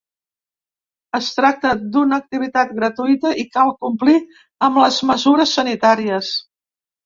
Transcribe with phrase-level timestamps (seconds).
[1.19, 4.19] Es tracta d’una activitat gratuïta i cal complir
[4.71, 6.37] amb les mesures sanitàries.